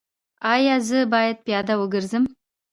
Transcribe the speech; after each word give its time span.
ایا 0.53 0.75
زه 0.87 0.99
باید 1.13 1.37
پیاده 1.45 1.73
وګرځم؟ 1.77 2.23